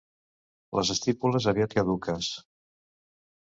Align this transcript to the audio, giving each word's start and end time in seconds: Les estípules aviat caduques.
Les 0.77 0.91
estípules 0.93 1.47
aviat 1.53 1.77
caduques. 1.81 2.33